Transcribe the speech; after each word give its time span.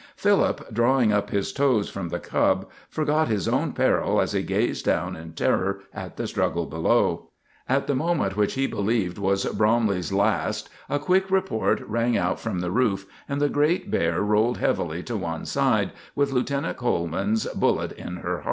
Philip, 0.15 0.73
drawing 0.73 1.13
up 1.13 1.29
his 1.29 1.53
toes 1.53 1.87
from 1.91 2.09
the 2.09 2.17
cub, 2.17 2.67
forgot 2.89 3.27
his 3.27 3.47
own 3.47 3.71
peril 3.71 4.19
as 4.19 4.31
he 4.31 4.41
gazed 4.41 4.83
down 4.83 5.15
in 5.15 5.33
terror 5.33 5.81
at 5.93 6.17
the 6.17 6.25
struggle 6.25 6.65
below. 6.65 7.29
At 7.69 7.85
the 7.85 7.93
moment 7.93 8.35
which 8.35 8.55
he 8.55 8.65
believed 8.65 9.19
was 9.19 9.45
Bromley's 9.45 10.11
last 10.11 10.71
a 10.89 10.97
quick 10.97 11.29
report 11.29 11.81
rang 11.87 12.17
out 12.17 12.39
from 12.39 12.61
the 12.61 12.71
roof, 12.71 13.05
and 13.29 13.39
the 13.39 13.47
great 13.47 13.91
bear 13.91 14.21
rolled 14.23 14.57
heavily 14.57 15.03
to 15.03 15.15
one 15.15 15.45
side, 15.45 15.91
with 16.15 16.31
Lieutenant 16.33 16.77
Coleman's 16.77 17.45
bullet 17.49 17.91
in 17.91 18.15
her 18.15 18.29
heart. 18.37 18.39